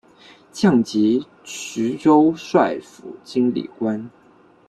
[0.51, 4.09] 降级徐州帅府经历官。